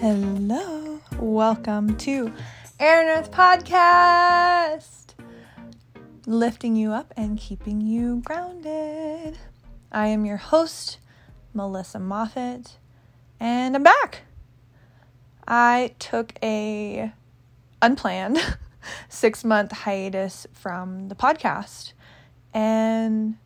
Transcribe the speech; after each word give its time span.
Hello, 0.00 1.00
welcome 1.18 1.96
to 1.96 2.30
Aaron 2.78 3.18
Earth 3.18 3.30
Podcast, 3.30 5.14
lifting 6.26 6.76
you 6.76 6.92
up 6.92 7.14
and 7.16 7.38
keeping 7.38 7.80
you 7.80 8.20
grounded. 8.22 9.38
I 9.90 10.08
am 10.08 10.26
your 10.26 10.36
host, 10.36 10.98
Melissa 11.54 11.96
Moffet, 11.96 12.72
and 13.40 13.74
I'm 13.74 13.82
back. 13.82 14.24
I 15.48 15.94
took 15.98 16.34
a 16.42 17.10
unplanned 17.80 18.38
six 19.08 19.44
month 19.44 19.72
hiatus 19.72 20.46
from 20.52 21.08
the 21.08 21.14
podcast, 21.14 21.94
and 22.52 23.36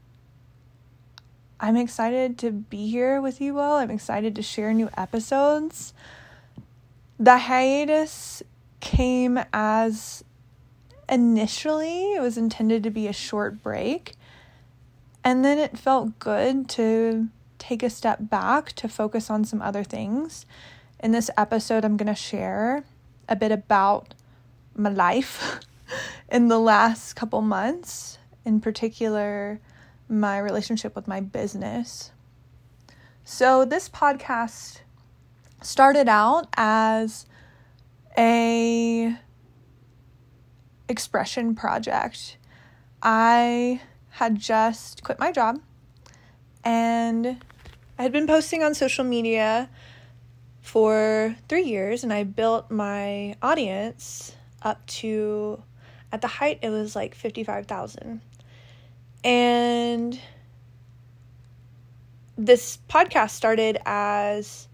I'm 1.61 1.77
excited 1.77 2.39
to 2.39 2.51
be 2.51 2.91
here 2.91 3.21
with 3.21 3.41
you 3.41 3.61
all. 3.61 3.77
I'm 3.77 3.91
excited 3.93 4.35
to 4.35 4.43
share 4.43 4.75
new 4.75 4.91
episodes. 4.97 5.95
The 7.21 7.37
hiatus 7.37 8.43
came 8.81 9.39
as 9.53 10.25
initially 11.07 12.15
it 12.15 12.23
was 12.23 12.39
intended 12.39 12.83
to 12.85 12.91
be 12.91 13.09
a 13.09 13.13
short 13.13 13.63
break, 13.63 14.15
and 15.23 15.45
then 15.45 15.59
it 15.59 15.77
felt 15.77 16.19
good 16.19 16.67
to 16.71 17.29
take 17.59 17.83
a 17.83 17.91
step 17.91 18.21
back 18.23 18.73
to 18.73 18.89
focus 18.89 19.29
on 19.29 19.45
some 19.45 19.61
other 19.61 19.85
things. 19.85 20.47
In 20.99 21.13
this 21.13 21.29
episode, 21.37 21.85
I'm 21.85 21.99
going 21.99 22.07
to 22.07 22.15
share 22.15 22.85
a 23.29 23.37
bit 23.37 23.53
about 23.53 24.15
my 24.75 24.89
life 24.89 25.61
in 26.31 26.49
the 26.49 26.59
last 26.59 27.17
couple 27.17 27.43
months, 27.43 28.17
in 28.47 28.63
particular 28.63 29.61
my 30.09 30.39
relationship 30.39 30.97
with 30.97 31.07
my 31.07 31.21
business. 31.21 32.13
So, 33.25 33.67
this 33.67 33.91
podcast 33.91 34.81
started 35.63 36.09
out 36.09 36.49
as 36.57 37.27
a 38.17 39.17
expression 40.89 41.55
project. 41.55 42.37
I 43.03 43.81
had 44.11 44.37
just 44.39 45.03
quit 45.03 45.19
my 45.19 45.33
job 45.33 45.61
and 46.65 47.43
I 47.99 48.03
had 48.03 48.13
been 48.13 48.27
posting 48.27 48.63
on 48.63 48.75
social 48.75 49.05
media 49.05 49.71
for 50.61 51.37
3 51.49 51.63
years 51.63 52.03
and 52.05 52.13
I 52.13 52.25
built 52.25 52.71
my 52.71 53.37
audience 53.41 54.35
up 54.63 54.85
to 54.87 55.63
at 56.13 56.21
the 56.21 56.29
height 56.29 56.59
it 56.63 56.71
was 56.71 56.95
like 56.95 57.15
55,000 57.15 58.21
and 59.25 60.21
this 62.37 62.79
podcast 62.89 63.31
started 63.31 63.79
as 63.87 64.69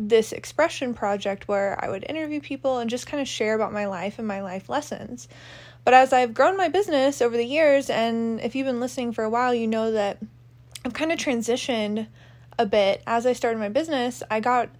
this 0.00 0.32
expression 0.32 0.94
project 0.94 1.46
where 1.46 1.78
I 1.84 1.90
would 1.90 2.06
interview 2.08 2.40
people 2.40 2.78
and 2.78 2.88
just 2.88 3.06
kind 3.06 3.20
of 3.20 3.28
share 3.28 3.54
about 3.54 3.72
my 3.72 3.86
life 3.86 4.18
and 4.18 4.26
my 4.26 4.40
life 4.40 4.68
lessons. 4.68 5.28
But 5.84 5.94
as 5.94 6.12
I've 6.12 6.34
grown 6.34 6.56
my 6.56 6.68
business 6.68 7.20
over 7.20 7.36
the 7.36 7.44
years, 7.44 7.90
and 7.90 8.40
if 8.40 8.54
you've 8.54 8.66
been 8.66 8.80
listening 8.80 9.12
for 9.12 9.24
a 9.24 9.30
while, 9.30 9.54
you 9.54 9.66
know 9.66 9.92
that 9.92 10.18
I've 10.84 10.94
kind 10.94 11.12
of 11.12 11.18
transitioned 11.18 12.06
a 12.58 12.66
bit. 12.66 13.02
As 13.06 13.26
I 13.26 13.34
started 13.34 13.58
my 13.58 13.68
business, 13.68 14.22
I 14.30 14.40
got 14.40 14.70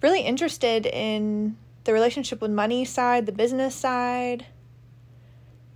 really 0.00 0.22
interested 0.22 0.86
in 0.86 1.56
the 1.84 1.92
relationship 1.92 2.40
with 2.40 2.50
money 2.50 2.84
side, 2.84 3.26
the 3.26 3.32
business 3.32 3.74
side, 3.74 4.46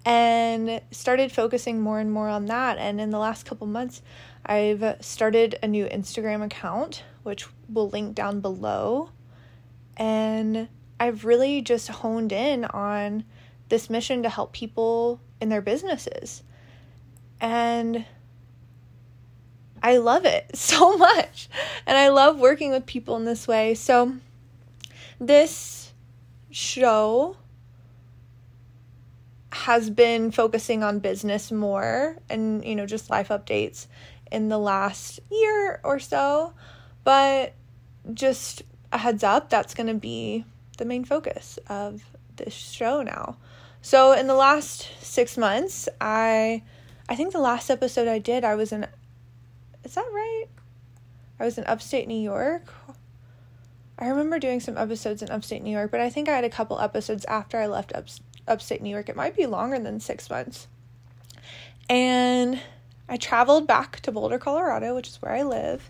and 0.05 0.81
started 0.91 1.33
focusing 1.33 1.81
more 1.81 1.99
and 1.99 2.13
more 2.13 2.29
on 2.29 2.47
that. 2.47 2.79
And 2.79 3.01
in 3.01 3.11
the 3.11 3.19
last 3.19 3.45
couple 3.45 3.67
months, 3.67 4.03
I've 4.47 4.97
started 5.01 5.59
a 5.61 5.67
new 5.67 5.87
Instagram 5.87 6.45
account, 6.45 7.03
which 7.25 7.47
will 7.69 7.91
link 7.91 8.15
down 8.15 8.41
below. 8.41 9.11
And 9.97 10.69
I've 11.01 11.25
really 11.25 11.63
just 11.63 11.89
honed 11.89 12.33
in 12.33 12.65
on 12.67 13.25
this 13.69 13.91
mission 13.91 14.23
to 14.23 14.29
help 14.29 14.53
people 14.53 15.21
in 15.41 15.49
their 15.49 15.61
businesses. 15.61 16.45
And 17.41 18.05
I 19.83 19.97
love 19.97 20.25
it 20.25 20.51
so 20.57 20.97
much. 20.97 21.49
And 21.85 21.99
I 21.99 22.09
love 22.09 22.39
working 22.39 22.71
with 22.71 22.87
people 22.87 23.17
in 23.17 23.25
this 23.25 23.49
way. 23.49 23.75
So, 23.75 24.15
this 25.19 25.93
show 26.51 27.37
has 29.51 29.91
been 29.91 30.31
focusing 30.31 30.85
on 30.85 30.99
business 30.99 31.51
more 31.51 32.19
and, 32.29 32.65
you 32.65 32.77
know, 32.77 32.87
just 32.87 33.11
life 33.11 33.29
updates 33.29 33.87
in 34.31 34.49
the 34.49 34.59
last 34.59 35.21
year 35.31 35.81
or 35.85 35.99
so. 35.99 36.53
But 37.05 37.55
just 38.13 38.63
a 38.93 38.99
heads 38.99 39.23
up, 39.23 39.51
that's 39.51 39.75
going 39.75 39.87
to 39.89 39.95
be 39.95 40.45
the 40.79 40.85
main 40.85 41.05
focus 41.05 41.59
of 41.69 42.03
this 42.37 42.55
show 42.55 43.03
now. 43.03 43.37
So 43.83 44.13
in 44.13 44.27
the 44.27 44.35
last 44.35 44.89
6 45.01 45.39
months, 45.39 45.89
I 46.01 46.63
I 47.09 47.15
think 47.15 47.33
the 47.33 47.41
last 47.41 47.71
episode 47.71 48.09
I 48.09 48.19
did, 48.19 48.45
I 48.45 48.55
was 48.55 48.73
in 48.73 48.87
Is 49.85 49.95
that 49.95 50.07
right? 50.13 50.47
I 51.39 51.45
was 51.45 51.59
in 51.59 51.65
upstate 51.67 52.09
New 52.09 52.21
York. 52.21 52.73
I 53.99 54.09
remember 54.09 54.39
doing 54.39 54.61
some 54.61 54.77
episodes 54.77 55.23
in 55.23 55.31
upstate 55.31 55.63
New 55.63 55.71
York, 55.71 55.91
but 55.91 56.01
I 56.01 56.11
think 56.11 56.29
I 56.29 56.35
had 56.35 56.45
a 56.45 56.51
couple 56.51 56.81
episodes 56.81 57.25
after 57.27 57.59
I 57.59 57.67
left 57.67 57.95
up, 57.95 58.07
upstate 58.47 58.83
New 58.83 58.91
York. 58.91 59.09
It 59.09 59.17
might 59.17 59.37
be 59.37 59.47
longer 59.47 59.79
than 59.79 60.01
six 60.01 60.29
months. 60.29 60.67
And 61.89 62.61
I 63.09 63.17
traveled 63.17 63.67
back 63.67 64.01
to 64.01 64.13
Boulder, 64.13 64.39
Colorado, 64.39 64.95
which 64.95 65.09
is 65.09 65.23
where 65.23 65.33
I 65.33 65.43
live. 65.43 65.89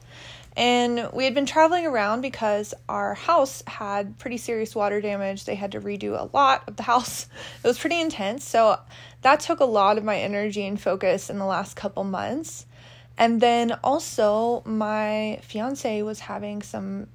And 0.56 1.10
we 1.12 1.24
had 1.24 1.34
been 1.34 1.44
traveling 1.44 1.86
around 1.86 2.22
because 2.22 2.72
our 2.88 3.14
house 3.14 3.62
had 3.66 4.18
pretty 4.18 4.38
serious 4.38 4.74
water 4.74 5.02
damage. 5.02 5.44
They 5.44 5.54
had 5.54 5.72
to 5.72 5.80
redo 5.80 6.18
a 6.18 6.34
lot 6.34 6.64
of 6.66 6.76
the 6.76 6.82
house. 6.82 7.26
It 7.62 7.66
was 7.66 7.78
pretty 7.78 8.00
intense. 8.00 8.48
So 8.48 8.78
that 9.22 9.40
took 9.40 9.60
a 9.60 9.66
lot 9.66 9.98
of 9.98 10.04
my 10.04 10.18
energy 10.18 10.66
and 10.66 10.80
focus 10.80 11.28
in 11.28 11.38
the 11.38 11.44
last 11.44 11.76
couple 11.76 12.04
months. 12.04 12.64
And 13.18 13.40
then 13.40 13.72
also, 13.84 14.62
my 14.64 15.40
fiance 15.42 16.02
was 16.02 16.20
having 16.20 16.62
some 16.62 17.08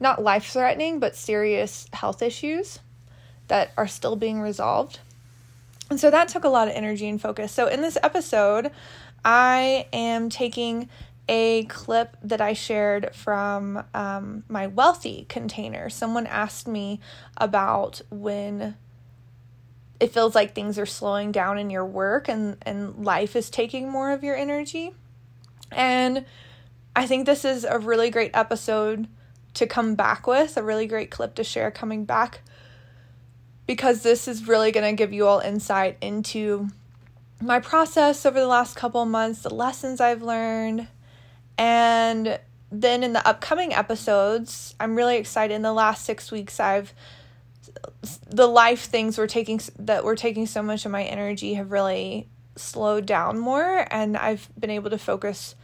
not 0.00 0.22
life 0.22 0.46
threatening, 0.46 0.98
but 0.98 1.16
serious 1.16 1.88
health 1.92 2.22
issues 2.22 2.78
that 3.48 3.72
are 3.76 3.88
still 3.88 4.16
being 4.16 4.40
resolved. 4.40 5.00
And 5.90 5.98
so 5.98 6.10
that 6.10 6.28
took 6.28 6.44
a 6.44 6.48
lot 6.48 6.68
of 6.68 6.74
energy 6.74 7.08
and 7.08 7.20
focus. 7.20 7.50
So 7.50 7.66
in 7.66 7.80
this 7.80 7.96
episode, 8.02 8.70
I 9.24 9.86
am 9.92 10.30
taking 10.30 10.88
a 11.28 11.64
clip 11.64 12.16
that 12.22 12.40
I 12.40 12.54
shared 12.54 13.14
from 13.14 13.84
um, 13.92 14.44
my 14.48 14.66
wealthy 14.66 15.26
container. 15.28 15.90
Someone 15.90 16.26
asked 16.26 16.66
me 16.66 17.00
about 17.36 18.00
when 18.10 18.76
it 20.00 20.12
feels 20.12 20.34
like 20.34 20.54
things 20.54 20.78
are 20.78 20.86
slowing 20.86 21.32
down 21.32 21.58
in 21.58 21.70
your 21.70 21.84
work 21.84 22.28
and, 22.28 22.56
and 22.62 23.04
life 23.04 23.36
is 23.36 23.50
taking 23.50 23.90
more 23.90 24.12
of 24.12 24.24
your 24.24 24.36
energy. 24.36 24.94
And 25.70 26.24
I 26.96 27.06
think 27.06 27.26
this 27.26 27.44
is 27.44 27.64
a 27.64 27.78
really 27.78 28.10
great 28.10 28.30
episode 28.32 29.08
to 29.54 29.66
come 29.66 29.94
back 29.94 30.26
with, 30.26 30.56
a 30.56 30.62
really 30.62 30.86
great 30.86 31.10
clip 31.10 31.34
to 31.34 31.44
share 31.44 31.70
coming 31.70 32.04
back 32.04 32.40
because 33.66 34.02
this 34.02 34.26
is 34.28 34.48
really 34.48 34.72
going 34.72 34.90
to 34.90 34.96
give 34.96 35.12
you 35.12 35.26
all 35.26 35.40
insight 35.40 35.98
into 36.00 36.68
my 37.40 37.60
process 37.60 38.26
over 38.26 38.38
the 38.38 38.46
last 38.46 38.76
couple 38.76 39.04
months, 39.04 39.42
the 39.42 39.54
lessons 39.54 40.00
I've 40.00 40.22
learned, 40.22 40.88
and 41.56 42.38
then 42.70 43.02
in 43.02 43.12
the 43.12 43.26
upcoming 43.26 43.72
episodes, 43.72 44.74
I'm 44.78 44.96
really 44.96 45.16
excited. 45.16 45.54
In 45.54 45.62
the 45.62 45.72
last 45.72 46.04
six 46.04 46.30
weeks, 46.30 46.60
I've 46.60 46.92
the 48.26 48.46
life 48.46 48.84
things 48.84 49.18
were 49.18 49.26
taking 49.26 49.60
that 49.78 50.04
were 50.04 50.16
taking 50.16 50.46
so 50.46 50.62
much 50.62 50.84
of 50.84 50.92
my 50.92 51.04
energy 51.04 51.54
have 51.54 51.70
really 51.70 52.28
slowed 52.56 53.06
down 53.06 53.38
more, 53.38 53.86
and 53.90 54.16
I've 54.16 54.48
been 54.58 54.70
able 54.70 54.90
to 54.90 54.98
focus 54.98 55.54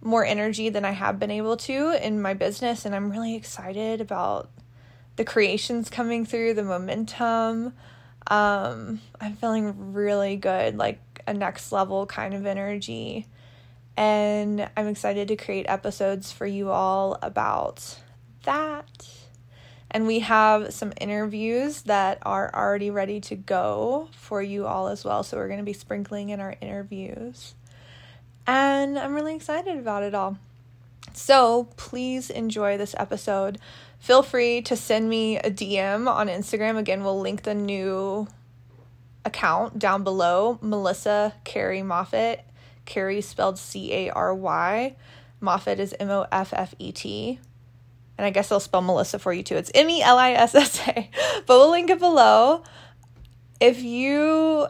more 0.00 0.24
energy 0.24 0.70
than 0.70 0.84
I 0.84 0.92
have 0.92 1.18
been 1.18 1.30
able 1.30 1.56
to 1.58 2.04
in 2.04 2.22
my 2.22 2.32
business, 2.34 2.86
and 2.86 2.94
I'm 2.94 3.10
really 3.10 3.36
excited 3.36 4.00
about 4.00 4.50
the 5.16 5.24
creations 5.24 5.90
coming 5.90 6.24
through, 6.24 6.54
the 6.54 6.62
momentum. 6.62 7.74
Um, 8.26 9.00
I'm 9.20 9.36
feeling 9.36 9.92
really 9.92 10.36
good, 10.36 10.78
like 10.78 10.98
a 11.30 11.34
next 11.34 11.72
level 11.72 12.06
kind 12.06 12.34
of 12.34 12.44
energy. 12.44 13.26
And 13.96 14.68
I'm 14.76 14.88
excited 14.88 15.28
to 15.28 15.36
create 15.36 15.66
episodes 15.68 16.32
for 16.32 16.46
you 16.46 16.70
all 16.70 17.18
about 17.22 17.98
that. 18.42 19.08
And 19.90 20.06
we 20.06 20.20
have 20.20 20.72
some 20.72 20.92
interviews 21.00 21.82
that 21.82 22.18
are 22.22 22.50
already 22.54 22.90
ready 22.90 23.20
to 23.22 23.36
go 23.36 24.08
for 24.12 24.42
you 24.42 24.66
all 24.66 24.88
as 24.88 25.04
well. 25.04 25.22
So 25.22 25.36
we're 25.36 25.48
going 25.48 25.58
to 25.58 25.64
be 25.64 25.72
sprinkling 25.72 26.30
in 26.30 26.40
our 26.40 26.54
interviews. 26.60 27.54
And 28.46 28.98
I'm 28.98 29.14
really 29.14 29.34
excited 29.34 29.78
about 29.78 30.02
it 30.02 30.14
all. 30.14 30.36
So 31.12 31.68
please 31.76 32.30
enjoy 32.30 32.76
this 32.76 32.94
episode 32.98 33.58
feel 34.00 34.22
free 34.22 34.62
to 34.62 34.74
send 34.74 35.08
me 35.08 35.36
a 35.36 35.50
DM 35.50 36.08
on 36.08 36.26
Instagram. 36.26 36.78
Again, 36.78 37.04
we'll 37.04 37.20
link 37.20 37.42
the 37.42 37.54
new 37.54 38.26
account 39.24 39.78
down 39.78 40.04
below 40.04 40.58
Melissa 40.60 41.34
Cary 41.44 41.80
Moffet. 41.80 42.40
Cary 42.84 43.20
spelled 43.20 43.58
C 43.58 43.92
A 43.92 44.10
R 44.10 44.34
Y. 44.34 44.96
Moffet 45.40 45.78
is 45.78 45.94
M 45.98 46.10
O 46.10 46.26
F 46.32 46.52
F 46.52 46.74
E 46.78 46.92
T. 46.92 47.38
And 48.18 48.26
I 48.26 48.30
guess 48.30 48.52
I'll 48.52 48.60
spell 48.60 48.82
Melissa 48.82 49.18
for 49.18 49.32
you 49.32 49.42
too. 49.42 49.56
It's 49.56 49.70
M 49.74 49.88
E 49.88 50.02
L 50.02 50.18
I 50.18 50.32
S 50.32 50.54
S 50.54 50.86
A. 50.88 51.10
But 51.46 51.58
we'll 51.58 51.70
link 51.70 51.90
it 51.90 51.98
below. 51.98 52.62
If 53.60 53.82
you 53.82 54.66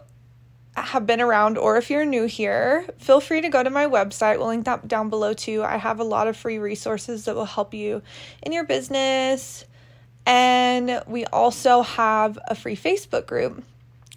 have 0.76 1.06
been 1.06 1.20
around 1.20 1.58
or 1.58 1.76
if 1.76 1.90
you're 1.90 2.04
new 2.04 2.26
here, 2.26 2.86
feel 2.98 3.20
free 3.20 3.40
to 3.40 3.48
go 3.48 3.62
to 3.62 3.70
my 3.70 3.86
website. 3.86 4.38
We'll 4.38 4.48
link 4.48 4.64
that 4.66 4.86
down 4.86 5.10
below 5.10 5.32
too. 5.32 5.62
I 5.62 5.76
have 5.76 6.00
a 6.00 6.04
lot 6.04 6.28
of 6.28 6.36
free 6.36 6.58
resources 6.58 7.24
that 7.24 7.34
will 7.34 7.44
help 7.44 7.74
you 7.74 8.02
in 8.42 8.52
your 8.52 8.64
business. 8.64 9.64
And 10.26 11.02
we 11.06 11.24
also 11.26 11.82
have 11.82 12.38
a 12.46 12.54
free 12.54 12.76
Facebook 12.76 13.26
group 13.26 13.64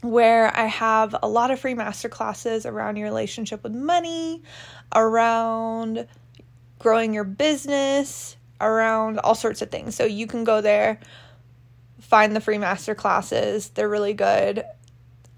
where 0.03 0.55
I 0.55 0.65
have 0.65 1.15
a 1.23 1.27
lot 1.27 1.49
of 1.51 1.59
free 1.59 1.73
masterclasses 1.73 2.69
around 2.69 2.97
your 2.97 3.07
relationship 3.07 3.63
with 3.63 3.73
money, 3.73 4.43
around 4.93 6.07
growing 6.79 7.13
your 7.13 7.23
business, 7.23 8.35
around 8.59 9.19
all 9.19 9.35
sorts 9.35 9.61
of 9.61 9.71
things. 9.71 9.95
So 9.95 10.05
you 10.05 10.27
can 10.27 10.43
go 10.43 10.61
there, 10.61 10.99
find 12.01 12.35
the 12.35 12.41
free 12.41 12.57
masterclasses. 12.57 13.73
They're 13.73 13.89
really 13.89 14.13
good. 14.13 14.63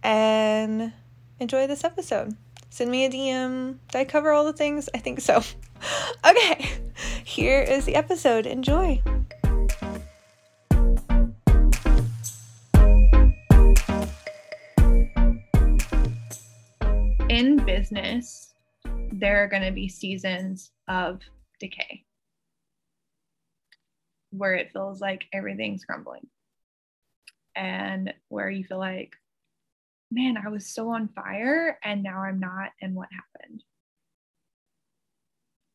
And 0.04 0.94
enjoy 1.40 1.68
this 1.68 1.84
episode. 1.84 2.36
Send 2.70 2.92
me 2.92 3.06
a 3.06 3.10
DM. 3.10 3.78
Did 3.92 3.98
I 3.98 4.06
cover 4.06 4.32
all 4.32 4.44
the 4.44 4.54
things? 4.54 4.90
I 4.94 4.98
think 4.98 5.22
so. 5.22 5.44
okay, 6.28 6.70
here 7.24 7.62
is 7.62 7.86
the 7.86 7.96
episode. 7.96 8.46
Enjoy. 8.46 9.02
In 17.36 17.58
business, 17.58 18.54
there 19.12 19.44
are 19.44 19.50
going 19.50 19.64
to 19.64 19.72
be 19.74 19.90
seasons 19.90 20.72
of 20.88 21.20
decay 21.60 22.06
where 24.30 24.54
it 24.54 24.72
feels 24.72 25.02
like 25.02 25.26
everything's 25.34 25.84
crumbling 25.84 26.26
and 27.54 28.14
where 28.30 28.50
you 28.50 28.64
feel 28.64 28.78
like 28.78 29.18
man, 30.10 30.38
I 30.38 30.48
was 30.48 30.74
so 30.74 30.88
on 30.92 31.10
fire 31.10 31.78
and 31.84 32.02
now 32.02 32.20
I'm 32.20 32.40
not. 32.40 32.70
And 32.82 32.96
what 32.96 33.10
happened? 33.12 33.64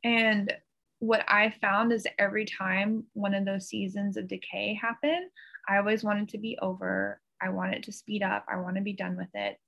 And 0.03 0.55
what 1.01 1.27
I 1.29 1.53
found 1.61 1.93
is 1.93 2.07
every 2.19 2.47
time 2.47 3.05
one 3.13 3.35
of 3.35 3.45
those 3.45 3.69
seasons 3.69 4.17
of 4.17 4.29
decay 4.29 4.79
happened, 4.81 5.29
I 5.69 5.77
always 5.77 6.05
wanted 6.05 6.31
to 6.31 6.39
be 6.39 6.59
over. 6.63 7.21
I 7.43 7.51
want 7.51 7.75
it 7.75 7.83
to 7.83 7.93
speed 7.93 8.23
up. 8.23 8.47
I 8.51 8.57
want 8.57 8.77
to 8.77 8.83
be 8.83 8.95
done 8.95 9.19
with 9.19 9.29
it. 9.35 9.59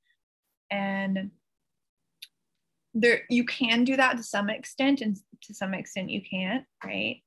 And 0.70 1.30
there 2.94 3.22
you 3.30 3.44
can 3.44 3.84
do 3.84 3.96
that 3.96 4.16
to 4.16 4.22
some 4.22 4.50
extent 4.50 5.00
and 5.00 5.16
to 5.42 5.54
some 5.54 5.74
extent 5.74 6.10
you 6.10 6.20
can't, 6.22 6.64
right? 6.84 7.22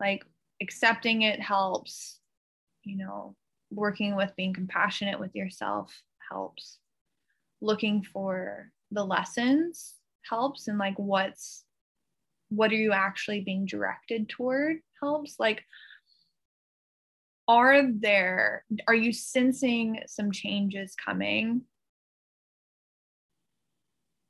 Like 0.00 0.24
accepting 0.60 1.22
it 1.22 1.40
helps, 1.40 2.18
you 2.84 2.96
know, 2.96 3.36
working 3.70 4.16
with 4.16 4.32
being 4.36 4.54
compassionate 4.54 5.18
with 5.18 5.34
yourself 5.34 5.92
helps. 6.30 6.78
Looking 7.60 8.02
for 8.02 8.70
the 8.90 9.04
lessons 9.04 9.94
helps 10.28 10.68
and 10.68 10.78
like 10.78 10.94
what's 10.96 11.64
what 12.48 12.70
are 12.70 12.76
you 12.76 12.92
actually 12.92 13.40
being 13.40 13.64
directed 13.64 14.28
toward 14.28 14.78
helps. 15.00 15.36
Like 15.38 15.64
are 17.48 17.82
there 17.90 18.64
are 18.86 18.94
you 18.94 19.12
sensing 19.12 20.00
some 20.06 20.30
changes 20.30 20.94
coming 20.94 21.62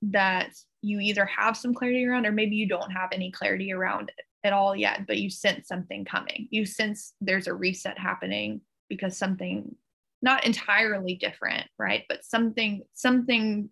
that 0.02 0.50
you 0.82 0.98
either 0.98 1.24
have 1.24 1.56
some 1.56 1.72
clarity 1.72 2.04
around 2.04 2.26
or 2.26 2.32
maybe 2.32 2.56
you 2.56 2.66
don't 2.66 2.90
have 2.90 3.10
any 3.12 3.30
clarity 3.30 3.72
around 3.72 4.10
it 4.16 4.24
at 4.44 4.52
all 4.52 4.74
yet 4.74 5.06
but 5.06 5.18
you 5.18 5.30
sense 5.30 5.68
something 5.68 6.04
coming. 6.04 6.48
You 6.50 6.66
sense 6.66 7.14
there's 7.20 7.46
a 7.46 7.54
reset 7.54 7.98
happening 7.98 8.60
because 8.88 9.16
something 9.16 9.74
not 10.20 10.44
entirely 10.44 11.14
different 11.14 11.66
right? 11.78 12.04
But 12.08 12.24
something 12.24 12.82
something 12.94 13.70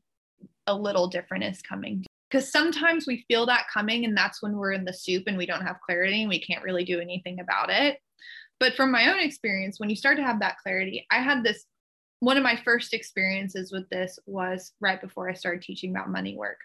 a 0.66 0.74
little 0.74 1.08
different 1.08 1.44
is 1.44 1.62
coming. 1.62 2.04
Because 2.30 2.52
sometimes 2.52 3.08
we 3.08 3.24
feel 3.26 3.44
that 3.46 3.66
coming 3.72 4.04
and 4.04 4.16
that's 4.16 4.40
when 4.40 4.56
we're 4.56 4.72
in 4.72 4.84
the 4.84 4.92
soup 4.92 5.24
and 5.26 5.36
we 5.36 5.46
don't 5.46 5.66
have 5.66 5.80
clarity 5.84 6.20
and 6.20 6.28
we 6.28 6.40
can't 6.40 6.62
really 6.62 6.84
do 6.84 7.00
anything 7.00 7.40
about 7.40 7.70
it. 7.70 7.98
But 8.60 8.74
from 8.74 8.92
my 8.92 9.10
own 9.10 9.18
experience 9.18 9.80
when 9.80 9.90
you 9.90 9.96
start 9.96 10.16
to 10.18 10.22
have 10.22 10.40
that 10.40 10.58
clarity 10.58 11.06
i 11.10 11.18
had 11.18 11.42
this 11.42 11.64
one 12.20 12.36
of 12.36 12.42
my 12.42 12.56
first 12.64 12.94
experiences 12.94 13.72
with 13.72 13.88
this 13.88 14.18
was 14.26 14.72
right 14.80 15.00
before 15.00 15.28
i 15.28 15.34
started 15.34 15.62
teaching 15.62 15.90
about 15.90 16.10
money 16.10 16.36
work. 16.36 16.58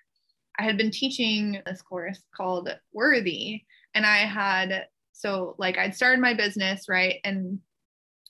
I 0.60 0.64
had 0.64 0.78
been 0.78 0.92
teaching 0.92 1.62
this 1.66 1.82
course 1.82 2.22
called 2.36 2.70
worthy 2.94 3.64
and 3.94 4.06
i 4.06 4.18
had 4.18 4.86
so 5.14 5.56
like 5.58 5.78
i'd 5.78 5.96
started 5.96 6.22
my 6.22 6.34
business 6.34 6.88
right 6.88 7.20
and 7.24 7.60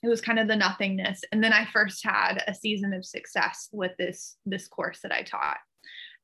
it 0.02 0.08
was 0.08 0.20
kind 0.20 0.38
of 0.38 0.48
the 0.48 0.56
nothingness 0.56 1.22
and 1.32 1.42
then 1.42 1.52
i 1.52 1.66
first 1.72 2.04
had 2.04 2.42
a 2.46 2.54
season 2.54 2.92
of 2.92 3.04
success 3.04 3.68
with 3.72 3.92
this 3.98 4.36
this 4.46 4.68
course 4.68 5.00
that 5.02 5.12
i 5.12 5.22
taught. 5.22 5.58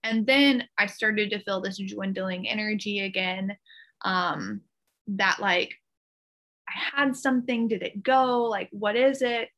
And 0.05 0.27
then 0.27 0.65
i 0.79 0.87
started 0.87 1.31
to 1.31 1.43
feel 1.43 1.61
this 1.61 1.79
dwindling 1.79 2.49
energy 2.49 3.01
again 3.01 3.57
um 4.05 4.63
that 5.09 5.39
like 5.41 5.75
i 6.69 7.01
had 7.01 7.17
something 7.17 7.69
did 7.69 7.83
it 7.83 8.03
go 8.03 8.45
like 8.45 8.69
what 8.73 8.97
is 8.97 9.23
it? 9.23 9.49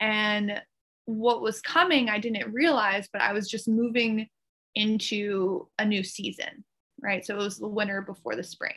And 0.00 0.62
what 1.08 1.40
was 1.40 1.62
coming 1.62 2.10
i 2.10 2.18
didn't 2.18 2.52
realize 2.52 3.08
but 3.12 3.22
i 3.22 3.32
was 3.32 3.48
just 3.48 3.66
moving 3.66 4.28
into 4.74 5.66
a 5.78 5.84
new 5.84 6.04
season 6.04 6.64
right 7.00 7.24
so 7.24 7.34
it 7.34 7.38
was 7.38 7.56
the 7.56 7.66
winter 7.66 8.02
before 8.02 8.36
the 8.36 8.44
spring 8.44 8.74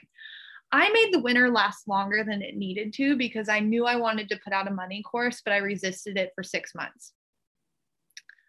I 0.73 0.89
made 0.89 1.13
the 1.13 1.19
winter 1.19 1.49
last 1.49 1.85
longer 1.85 2.23
than 2.23 2.41
it 2.41 2.55
needed 2.55 2.93
to 2.93 3.17
because 3.17 3.49
I 3.49 3.59
knew 3.59 3.85
I 3.85 3.97
wanted 3.97 4.29
to 4.29 4.39
put 4.41 4.53
out 4.53 4.69
a 4.69 4.73
money 4.73 5.03
course, 5.03 5.41
but 5.43 5.53
I 5.53 5.57
resisted 5.57 6.17
it 6.17 6.31
for 6.33 6.43
six 6.43 6.73
months. 6.73 7.11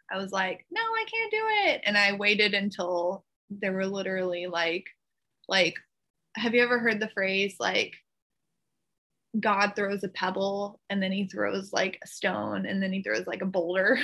I 0.09 0.19
was 0.19 0.31
like, 0.31 0.65
no, 0.71 0.81
I 0.81 1.05
can't 1.13 1.31
do 1.33 1.43
it. 1.65 1.81
And 1.85 1.99
I 1.99 2.13
waited 2.13 2.55
until 2.55 3.25
there 3.51 3.73
were 3.73 3.87
literally 3.87 4.47
like, 4.47 4.87
like, 5.49 5.75
have 6.37 6.55
you 6.55 6.63
ever 6.63 6.79
heard 6.79 7.01
the 7.01 7.11
phrase 7.11 7.57
like 7.59 7.95
God 9.39 9.73
throws 9.75 10.05
a 10.05 10.09
pebble 10.09 10.81
and 10.91 11.03
then 11.03 11.13
he 11.13 11.27
throws 11.27 11.73
like 11.73 11.99
a 12.03 12.07
stone 12.07 12.67
and 12.67 12.83
then 12.83 12.93
he 12.93 13.03
throws 13.03 13.27
like 13.27 13.43
a 13.43 13.47
boulder? 13.47 13.99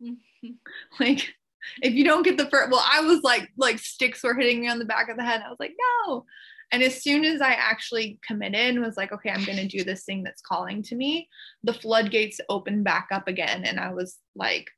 like 1.00 1.34
if 1.82 1.92
you 1.92 2.04
don't 2.04 2.24
get 2.24 2.36
the 2.38 2.48
first 2.48 2.70
well, 2.70 2.84
I 2.90 3.00
was 3.00 3.22
like 3.22 3.50
like 3.56 3.78
sticks 3.78 4.22
were 4.22 4.34
hitting 4.34 4.60
me 4.60 4.68
on 4.68 4.78
the 4.78 4.84
back 4.84 5.08
of 5.08 5.16
the 5.16 5.24
head. 5.24 5.42
I 5.44 5.50
was 5.50 5.60
like, 5.60 5.74
no, 6.06 6.24
and 6.72 6.82
as 6.82 7.02
soon 7.02 7.24
as 7.24 7.40
I 7.40 7.52
actually 7.52 8.18
committed 8.26 8.60
and 8.60 8.80
was 8.80 8.96
like, 8.96 9.12
okay, 9.12 9.30
I'm 9.30 9.44
going 9.44 9.58
to 9.58 9.66
do 9.66 9.82
this 9.82 10.04
thing 10.04 10.22
that's 10.22 10.40
calling 10.40 10.82
to 10.84 10.94
me, 10.94 11.28
the 11.64 11.74
floodgates 11.74 12.40
opened 12.48 12.84
back 12.84 13.08
up 13.10 13.26
again. 13.26 13.64
And 13.64 13.80
I 13.80 13.92
was 13.92 14.18
like 14.36 14.70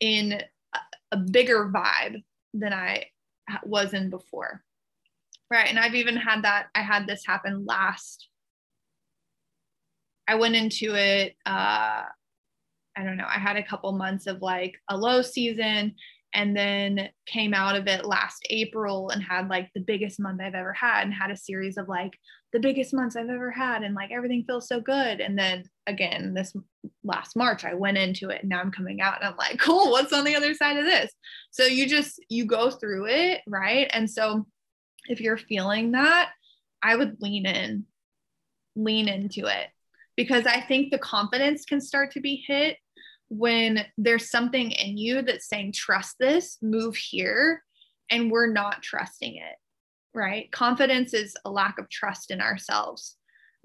in 0.00 0.42
a 1.10 1.16
bigger 1.16 1.70
vibe 1.72 2.22
than 2.52 2.72
I 2.72 3.06
was 3.64 3.94
in 3.94 4.10
before. 4.10 4.62
Right. 5.50 5.68
And 5.68 5.78
I've 5.78 5.94
even 5.94 6.16
had 6.16 6.42
that, 6.42 6.66
I 6.74 6.82
had 6.82 7.06
this 7.06 7.24
happen 7.26 7.64
last. 7.66 8.28
I 10.28 10.36
went 10.36 10.56
into 10.56 10.94
it, 10.94 11.36
uh, 11.46 12.04
I 12.96 13.04
don't 13.04 13.16
know, 13.16 13.26
I 13.26 13.38
had 13.38 13.56
a 13.56 13.62
couple 13.62 13.92
months 13.92 14.26
of 14.26 14.42
like 14.42 14.74
a 14.88 14.96
low 14.96 15.22
season 15.22 15.94
and 16.34 16.56
then 16.56 17.10
came 17.26 17.52
out 17.52 17.76
of 17.76 17.86
it 17.86 18.06
last 18.06 18.46
April 18.50 19.10
and 19.10 19.22
had 19.22 19.48
like 19.48 19.68
the 19.74 19.80
biggest 19.80 20.18
month 20.18 20.40
I've 20.40 20.54
ever 20.54 20.72
had 20.72 21.02
and 21.02 21.12
had 21.12 21.30
a 21.30 21.36
series 21.36 21.76
of 21.76 21.88
like 21.88 22.12
the 22.52 22.60
biggest 22.60 22.94
months 22.94 23.16
I've 23.16 23.28
ever 23.28 23.50
had 23.50 23.82
and 23.82 23.94
like 23.94 24.10
everything 24.10 24.44
feels 24.46 24.66
so 24.66 24.80
good. 24.80 25.20
And 25.20 25.38
then 25.38 25.64
again 25.86 26.32
this 26.34 26.54
last 27.04 27.36
March 27.36 27.64
I 27.64 27.74
went 27.74 27.98
into 27.98 28.30
it 28.30 28.40
and 28.42 28.48
now 28.48 28.60
I'm 28.60 28.70
coming 28.70 29.00
out 29.00 29.20
and 29.20 29.28
I'm 29.28 29.36
like 29.36 29.58
cool 29.60 29.90
what's 29.90 30.12
on 30.12 30.24
the 30.24 30.36
other 30.36 30.54
side 30.54 30.78
of 30.78 30.84
this? 30.84 31.12
So 31.50 31.64
you 31.64 31.86
just 31.86 32.20
you 32.28 32.46
go 32.46 32.70
through 32.70 33.06
it 33.08 33.42
right? 33.46 33.90
And 33.92 34.10
so 34.10 34.46
if 35.08 35.20
you're 35.20 35.38
feeling 35.38 35.92
that 35.92 36.30
I 36.82 36.96
would 36.96 37.20
lean 37.20 37.46
in 37.46 37.84
lean 38.74 39.08
into 39.08 39.46
it 39.46 39.68
because 40.16 40.46
I 40.46 40.60
think 40.60 40.90
the 40.90 40.98
confidence 40.98 41.64
can 41.64 41.80
start 41.80 42.10
to 42.12 42.20
be 42.20 42.44
hit 42.46 42.76
when 43.28 43.84
there's 43.96 44.30
something 44.30 44.70
in 44.72 44.98
you 44.98 45.22
that's 45.22 45.48
saying, 45.48 45.72
trust 45.72 46.16
this, 46.20 46.58
move 46.60 46.96
here, 46.96 47.62
and 48.10 48.30
we're 48.30 48.52
not 48.52 48.82
trusting 48.82 49.36
it, 49.36 49.56
right? 50.14 50.52
Confidence 50.52 51.14
is 51.14 51.34
a 51.44 51.50
lack 51.50 51.78
of 51.78 51.88
trust 51.88 52.30
in 52.30 52.42
ourselves. 52.42 53.16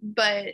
But 0.01 0.53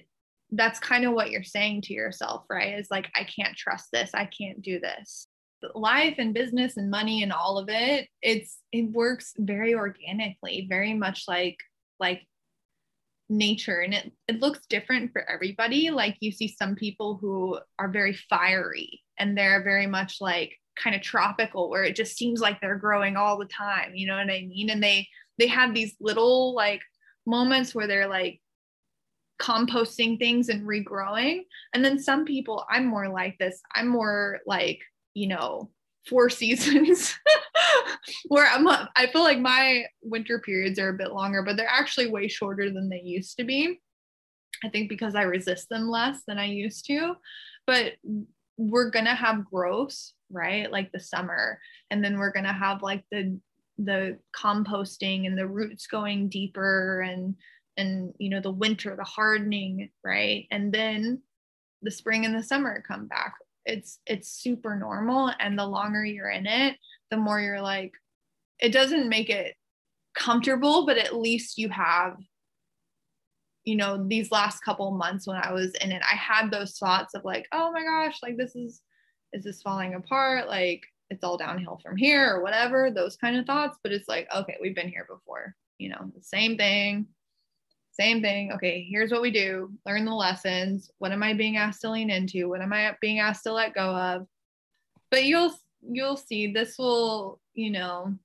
that's 0.51 0.79
kind 0.79 1.05
of 1.05 1.13
what 1.13 1.29
you're 1.29 1.43
saying 1.43 1.81
to 1.83 1.93
yourself, 1.93 2.45
right? 2.49 2.79
Is 2.79 2.89
like, 2.89 3.11
I 3.15 3.23
can't 3.23 3.55
trust 3.55 3.89
this, 3.91 4.11
I 4.13 4.25
can't 4.25 4.61
do 4.61 4.79
this. 4.79 5.27
Life 5.75 6.15
and 6.17 6.33
business 6.33 6.77
and 6.77 6.89
money 6.89 7.23
and 7.23 7.31
all 7.31 7.57
of 7.57 7.69
it, 7.69 8.09
it's 8.21 8.57
it 8.71 8.91
works 8.91 9.33
very 9.37 9.75
organically, 9.75 10.67
very 10.69 10.93
much 10.93 11.23
like 11.27 11.57
like 11.99 12.27
nature 13.37 13.79
and 13.79 13.93
it, 13.93 14.11
it 14.27 14.39
looks 14.39 14.59
different 14.69 15.11
for 15.11 15.29
everybody 15.29 15.89
like 15.89 16.15
you 16.19 16.31
see 16.31 16.47
some 16.47 16.75
people 16.75 17.17
who 17.19 17.57
are 17.79 17.89
very 17.89 18.13
fiery 18.13 19.01
and 19.17 19.37
they're 19.37 19.63
very 19.63 19.87
much 19.87 20.17
like 20.21 20.53
kind 20.81 20.95
of 20.95 21.01
tropical 21.01 21.69
where 21.69 21.83
it 21.83 21.95
just 21.95 22.17
seems 22.17 22.39
like 22.39 22.59
they're 22.59 22.77
growing 22.77 23.15
all 23.15 23.37
the 23.37 23.45
time 23.45 23.91
you 23.93 24.07
know 24.07 24.15
what 24.15 24.29
i 24.29 24.45
mean 24.47 24.69
and 24.69 24.83
they 24.83 25.07
they 25.39 25.47
have 25.47 25.73
these 25.73 25.95
little 25.99 26.53
like 26.53 26.81
moments 27.25 27.73
where 27.73 27.87
they're 27.87 28.07
like 28.07 28.39
composting 29.43 30.17
things 30.17 30.49
and 30.49 30.67
regrowing. 30.67 31.41
And 31.73 31.83
then 31.83 31.99
some 31.99 32.25
people, 32.25 32.65
I'm 32.69 32.85
more 32.85 33.09
like 33.09 33.37
this. 33.37 33.61
I'm 33.75 33.87
more 33.87 34.39
like, 34.45 34.79
you 35.13 35.27
know, 35.27 35.69
four 36.07 36.29
seasons 36.41 37.15
where 38.27 38.47
I'm 38.47 38.67
I 38.67 39.07
feel 39.11 39.23
like 39.23 39.39
my 39.39 39.85
winter 40.01 40.39
periods 40.39 40.79
are 40.79 40.89
a 40.89 40.97
bit 40.97 41.11
longer, 41.11 41.43
but 41.43 41.57
they're 41.57 41.67
actually 41.67 42.09
way 42.09 42.27
shorter 42.27 42.69
than 42.71 42.89
they 42.89 43.01
used 43.03 43.37
to 43.37 43.43
be. 43.43 43.79
I 44.63 44.69
think 44.69 44.89
because 44.89 45.15
I 45.15 45.23
resist 45.23 45.69
them 45.69 45.89
less 45.89 46.19
than 46.27 46.37
I 46.37 46.45
used 46.45 46.85
to. 46.85 47.15
But 47.67 47.93
we're 48.57 48.91
going 48.91 49.05
to 49.05 49.15
have 49.15 49.45
growth, 49.45 49.97
right? 50.29 50.71
Like 50.71 50.91
the 50.91 50.99
summer. 50.99 51.59
And 51.91 52.03
then 52.03 52.17
we're 52.17 52.31
going 52.31 52.45
to 52.45 52.53
have 52.53 52.81
like 52.81 53.03
the 53.11 53.39
the 53.79 54.19
composting 54.39 55.25
and 55.25 55.37
the 55.37 55.47
roots 55.47 55.87
going 55.87 56.29
deeper 56.29 57.01
and 57.01 57.35
and 57.77 58.13
you 58.19 58.29
know 58.29 58.39
the 58.39 58.51
winter 58.51 58.95
the 58.95 59.03
hardening 59.03 59.89
right 60.03 60.45
and 60.51 60.71
then 60.71 61.19
the 61.81 61.89
spring 61.89 62.23
and 62.23 62.35
the 62.35 62.43
summer 62.43 62.83
come 62.87 63.07
back 63.07 63.33
it's 63.65 63.99
it's 64.05 64.29
super 64.29 64.75
normal 64.75 65.31
and 65.39 65.57
the 65.57 65.65
longer 65.65 66.05
you're 66.05 66.29
in 66.29 66.45
it 66.45 66.75
the 67.13 67.21
more 67.21 67.39
you're 67.39 67.61
like 67.61 67.93
it 68.59 68.71
doesn't 68.71 69.07
make 69.07 69.29
it 69.29 69.55
comfortable 70.15 70.85
but 70.85 70.97
at 70.97 71.15
least 71.15 71.57
you 71.57 71.69
have 71.69 72.17
you 73.63 73.75
know 73.75 74.03
these 74.07 74.31
last 74.31 74.61
couple 74.61 74.89
months 74.91 75.27
when 75.27 75.37
i 75.37 75.51
was 75.51 75.73
in 75.81 75.91
it 75.91 76.01
i 76.11 76.15
had 76.15 76.49
those 76.49 76.77
thoughts 76.77 77.13
of 77.13 77.23
like 77.23 77.47
oh 77.51 77.71
my 77.71 77.83
gosh 77.83 78.19
like 78.23 78.35
this 78.35 78.55
is 78.55 78.81
is 79.31 79.43
this 79.43 79.61
falling 79.61 79.93
apart 79.93 80.47
like 80.47 80.83
it's 81.09 81.23
all 81.23 81.37
downhill 81.37 81.79
from 81.83 81.95
here 81.95 82.35
or 82.35 82.41
whatever 82.41 82.89
those 82.89 83.15
kind 83.15 83.37
of 83.37 83.45
thoughts 83.45 83.77
but 83.83 83.91
it's 83.91 84.09
like 84.09 84.27
okay 84.35 84.57
we've 84.61 84.75
been 84.75 84.89
here 84.89 85.07
before 85.07 85.55
you 85.77 85.89
know 85.89 86.11
the 86.15 86.23
same 86.23 86.57
thing 86.57 87.07
same 87.93 88.21
thing. 88.23 88.51
Okay, 88.53 88.87
here's 88.89 89.11
what 89.11 89.21
we 89.21 89.29
do 89.29 89.71
learn 89.85 90.05
the 90.05 90.15
lessons. 90.15 90.89
What 90.97 91.11
am 91.11 91.21
I 91.21 91.33
being 91.33 91.57
asked 91.57 91.81
to 91.81 91.91
lean 91.91 92.09
into? 92.09 92.49
What 92.49 92.61
am 92.61 92.73
I 92.73 92.95
being 92.99 93.19
asked 93.19 93.43
to 93.43 93.53
let 93.53 93.75
go 93.75 93.95
of? 93.95 94.25
But 95.11 95.25
you'll 95.25 95.53
you'll 95.89 96.17
see 96.17 96.51
this 96.51 96.77
will, 96.77 97.39
you 97.53 97.71
know, 97.71 98.15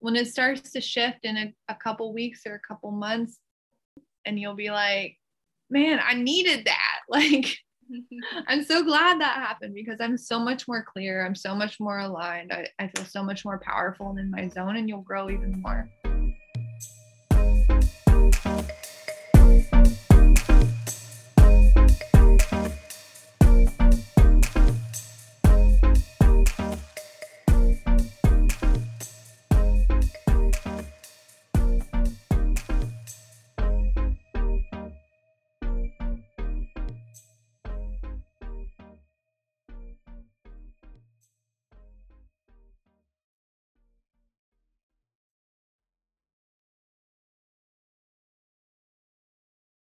when 0.00 0.16
it 0.16 0.28
starts 0.28 0.72
to 0.72 0.80
shift 0.80 1.24
in 1.24 1.36
a, 1.36 1.54
a 1.68 1.74
couple 1.74 2.12
weeks 2.12 2.42
or 2.46 2.54
a 2.54 2.60
couple 2.60 2.90
months, 2.90 3.38
and 4.24 4.38
you'll 4.38 4.54
be 4.54 4.70
like, 4.70 5.16
man, 5.70 6.00
I 6.02 6.14
needed 6.14 6.66
that. 6.66 7.00
Like, 7.10 7.56
I'm 8.48 8.62
so 8.64 8.84
glad 8.84 9.18
that 9.20 9.36
happened 9.36 9.74
because 9.74 9.98
I'm 9.98 10.18
so 10.18 10.38
much 10.38 10.68
more 10.68 10.82
clear. 10.82 11.24
I'm 11.24 11.34
so 11.34 11.54
much 11.54 11.80
more 11.80 12.00
aligned. 12.00 12.52
I, 12.52 12.68
I 12.78 12.88
feel 12.88 13.06
so 13.06 13.22
much 13.22 13.46
more 13.46 13.58
powerful 13.58 14.10
and 14.10 14.18
in 14.18 14.30
my 14.30 14.46
zone, 14.48 14.76
and 14.76 14.88
you'll 14.88 15.00
grow 15.00 15.30
even 15.30 15.62
more. 15.62 15.88